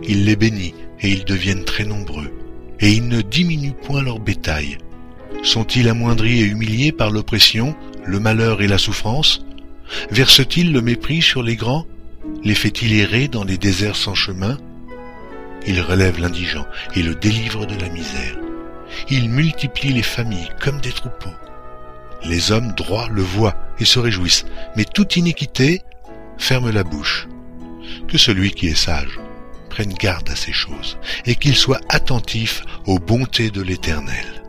Il 0.04 0.26
les 0.26 0.36
bénit, 0.36 0.74
et 1.02 1.10
ils 1.10 1.26
deviennent 1.26 1.66
très 1.66 1.86
nombreux, 1.86 2.32
et 2.80 2.92
il 2.92 3.08
ne 3.08 3.22
diminue 3.22 3.74
point 3.74 4.02
leur 4.02 4.20
bétail. 4.20 4.78
Sont-ils 5.44 5.90
amoindris 5.90 6.42
et 6.42 6.46
humiliés 6.46 6.92
par 6.92 7.12
l'oppression, 7.12 7.76
le 8.06 8.20
malheur 8.20 8.62
et 8.62 8.68
la 8.68 8.78
souffrance? 8.78 9.46
Verse-t-il 10.12 10.72
le 10.72 10.82
mépris 10.82 11.22
sur 11.22 11.44
les 11.44 11.56
grands? 11.56 11.86
Les 12.44 12.56
fait-il 12.56 12.94
errer 12.94 13.28
dans 13.28 13.44
les 13.44 13.58
déserts 13.58 13.96
sans 13.96 14.16
chemin? 14.16 14.58
Il 15.68 15.82
relève 15.82 16.20
l'indigent 16.20 16.66
et 16.96 17.04
le 17.04 17.16
délivre 17.16 17.66
de 17.66 17.80
la 17.80 17.90
misère. 17.90 18.38
Il 19.10 19.30
multiplie 19.30 19.94
les 19.94 20.04
familles 20.04 20.50
comme 20.60 20.82
des 20.82 20.92
troupeaux. 20.92 21.30
Les 22.24 22.52
hommes 22.52 22.74
droits 22.76 23.08
le 23.12 23.22
voient 23.22 23.56
et 23.80 23.86
se 23.86 24.00
réjouissent, 24.00 24.46
mais 24.76 24.86
toute 24.86 25.16
iniquité 25.16 25.82
ferme 26.38 26.72
la 26.72 26.84
bouche. 26.84 27.28
Que 28.08 28.18
celui 28.18 28.52
qui 28.52 28.68
est 28.68 28.76
sage 28.76 29.20
prenne 29.72 29.94
garde 29.94 30.30
à 30.30 30.36
ces 30.36 30.52
choses, 30.52 30.98
et 31.26 31.36
qu'il 31.36 31.56
soit 31.56 31.82
attentif 31.90 32.64
aux 32.86 33.00
bontés 33.00 33.50
de 33.50 33.62
l'Éternel. 33.62 34.41